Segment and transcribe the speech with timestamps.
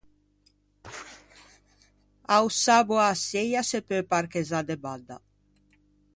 [2.37, 5.17] A-o sabbo a-a seia se peu parchezzâ de badda.